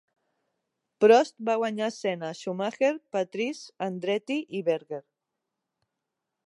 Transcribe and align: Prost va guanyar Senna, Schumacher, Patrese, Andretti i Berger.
Prost 1.03 1.35
va 1.49 1.57
guanyar 1.63 1.89
Senna, 1.97 2.31
Schumacher, 2.39 2.91
Patrese, 3.17 3.69
Andretti 3.91 4.41
i 4.61 4.65
Berger. 4.73 5.03